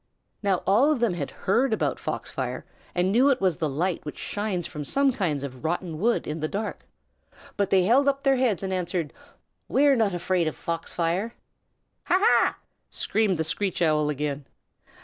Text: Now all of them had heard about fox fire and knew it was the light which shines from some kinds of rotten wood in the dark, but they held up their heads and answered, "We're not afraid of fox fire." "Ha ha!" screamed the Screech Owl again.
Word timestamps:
Now 0.41 0.63
all 0.65 0.91
of 0.91 0.99
them 0.99 1.13
had 1.13 1.29
heard 1.29 1.73
about 1.73 1.99
fox 1.99 2.31
fire 2.31 2.65
and 2.95 3.11
knew 3.11 3.29
it 3.29 3.39
was 3.39 3.57
the 3.57 3.69
light 3.69 4.03
which 4.03 4.17
shines 4.17 4.65
from 4.65 4.83
some 4.83 5.13
kinds 5.13 5.43
of 5.43 5.63
rotten 5.63 5.99
wood 5.99 6.25
in 6.25 6.39
the 6.39 6.47
dark, 6.47 6.87
but 7.55 7.69
they 7.69 7.83
held 7.83 8.07
up 8.07 8.23
their 8.23 8.37
heads 8.37 8.63
and 8.63 8.73
answered, 8.73 9.13
"We're 9.67 9.95
not 9.95 10.15
afraid 10.15 10.47
of 10.47 10.55
fox 10.55 10.91
fire." 10.91 11.35
"Ha 12.05 12.17
ha!" 12.19 12.57
screamed 12.89 13.37
the 13.37 13.43
Screech 13.43 13.79
Owl 13.83 14.09
again. 14.09 14.47